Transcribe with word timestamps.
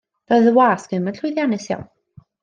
Doedd 0.31 0.47
y 0.51 0.53
wasg 0.55 0.87
ddim 0.93 1.11
yn 1.11 1.17
llwyddiannus 1.19 1.67
iawn. 1.75 1.85